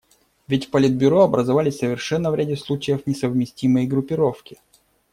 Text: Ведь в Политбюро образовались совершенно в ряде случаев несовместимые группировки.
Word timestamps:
Ведь 0.47 0.65
в 0.65 0.69
Политбюро 0.71 1.21
образовались 1.21 1.77
совершенно 1.77 2.31
в 2.31 2.33
ряде 2.33 2.55
случаев 2.57 3.05
несовместимые 3.05 3.85
группировки. 3.85 4.57